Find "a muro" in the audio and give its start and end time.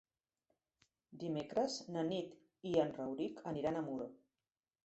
3.83-4.13